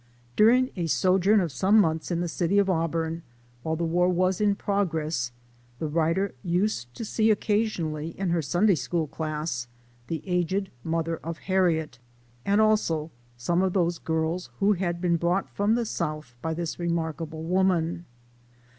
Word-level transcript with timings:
During 0.35 0.71
a 0.75 0.87
sojourn 0.87 1.39
of 1.41 1.51
some 1.51 1.79
months 1.79 2.09
in 2.09 2.21
the 2.21 2.27
city 2.27 2.57
of 2.57 2.71
Auburn, 2.71 3.21
while 3.61 3.75
the 3.75 3.85
war 3.85 4.09
was 4.09 4.41
in 4.41 4.55
progress, 4.55 5.31
the 5.77 5.85
writer 5.85 6.33
used 6.43 6.91
to 6.95 7.05
see 7.05 7.29
occasionally 7.29 8.17
in 8.19 8.31
her 8.31 8.41
Sunday 8.41 8.73
school 8.73 9.05
class 9.05 9.67
the 10.07 10.23
aged 10.27 10.71
mother 10.83 11.17
of 11.17 11.37
Harriet, 11.37 11.99
and 12.43 12.59
also 12.59 13.11
some 13.37 13.61
of 13.61 13.73
those 13.73 13.99
girls 13.99 14.49
who 14.59 14.73
had 14.73 15.01
been 15.01 15.17
brought 15.17 15.47
from 15.51 15.75
the 15.75 15.85
South 15.85 16.33
by 16.41 16.55
this 16.55 16.79
remarkable 16.79 17.43
woman. 17.43 18.05